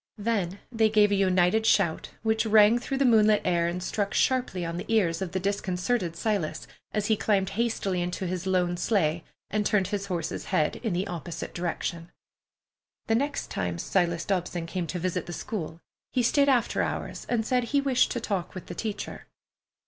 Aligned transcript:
Then 0.17 0.57
they 0.71 0.89
gave 0.89 1.11
a 1.11 1.15
united 1.15 1.63
shout 1.63 2.09
which 2.23 2.47
rang 2.47 2.79
through 2.79 2.97
the 2.97 3.05
moonlit 3.05 3.43
air 3.45 3.67
and 3.67 3.83
struck 3.83 4.15
sharply 4.15 4.65
on 4.65 4.77
the 4.77 4.85
ears 4.91 5.21
of 5.21 5.31
the 5.31 5.39
disconcerted 5.39 6.15
Silas 6.15 6.65
as 6.91 7.05
he 7.05 7.15
climbed 7.15 7.51
hastily 7.51 8.01
into 8.01 8.25
his 8.25 8.47
lone 8.47 8.77
sleigh 8.77 9.23
and 9.51 9.63
turned 9.63 9.89
his 9.89 10.07
horse's 10.07 10.45
head 10.45 10.77
in 10.77 10.93
the 10.93 11.05
opposite 11.05 11.53
direction. 11.53 12.09
The 13.05 13.13
next 13.13 13.51
time 13.51 13.77
Silas 13.77 14.25
Dobson 14.25 14.65
came 14.65 14.87
to 14.87 14.97
visit 14.97 15.27
the 15.27 15.33
school 15.33 15.79
he 16.11 16.23
stayed 16.23 16.49
after 16.49 16.81
hours 16.81 17.27
and 17.29 17.45
said 17.45 17.65
he 17.65 17.79
wished 17.79 18.09
to 18.13 18.19
talk 18.19 18.55
with 18.55 18.65
the 18.65 18.73
teacher. 18.73 19.27